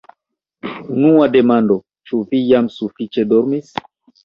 Unua 0.93 1.27
demando, 1.35 1.77
ĉu 2.11 2.23
vi 2.33 2.41
jam 2.49 2.73
sufiĉe 2.79 3.29
dormis? 3.37 3.73